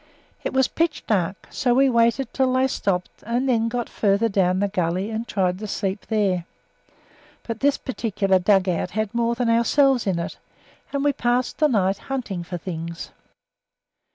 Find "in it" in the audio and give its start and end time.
10.07-10.39